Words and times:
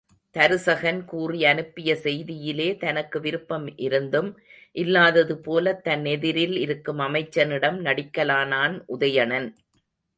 தருசகன் 0.35 1.01
கூறி 1.05 1.45
அனுப்பிய 1.45 1.95
செய்தியிலே 1.95 2.77
தனக்கு 2.77 3.19
விருப்பம் 3.19 3.67
இருந்தும், 3.77 4.29
இல்லாததுபோலத் 4.75 5.81
தன் 5.81 6.05
எதிரில் 6.05 6.57
இருக்கும் 6.57 6.99
அமைச்சனிடம் 6.99 7.79
நடிக்கலானான் 7.81 8.77
உதயணன். 8.87 9.49